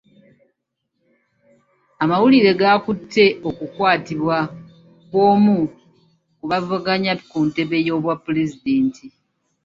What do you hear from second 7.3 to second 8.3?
ntebe y'obwa